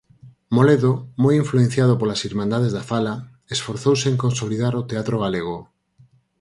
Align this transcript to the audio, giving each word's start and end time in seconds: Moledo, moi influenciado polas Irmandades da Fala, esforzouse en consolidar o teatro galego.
Moledo, 0.55 0.91
moi 1.21 1.33
influenciado 1.43 1.93
polas 1.99 2.23
Irmandades 2.29 2.71
da 2.77 2.83
Fala, 2.89 3.15
esforzouse 3.55 4.05
en 4.11 4.17
consolidar 4.23 4.73
o 4.77 4.87
teatro 4.89 5.15
galego. 5.23 5.57